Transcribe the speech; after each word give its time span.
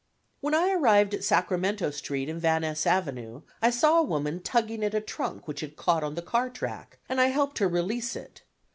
When 0.39 0.55
I 0.55 0.71
arrived 0.71 1.13
at 1.13 1.23
Sacramento 1.23 1.91
Street 1.91 2.27
and 2.27 2.41
Van 2.41 2.61
Ness 2.61 2.87
Avenue 2.87 3.43
I 3.61 3.69
saw 3.69 3.99
a 3.99 4.03
woman 4.03 4.41
tugging 4.41 4.83
at 4.83 4.95
a 4.95 4.99
trunk 4.99 5.47
which 5.47 5.59
had 5.59 5.75
caught 5.75 6.03
on 6.03 6.15
the 6.15 6.23
car 6.23 6.49
track, 6.49 6.97
and 7.07 7.21
I 7.21 7.27
helped 7.27 7.59
her 7.59 7.67
release 7.67 8.15
it. 8.15 8.41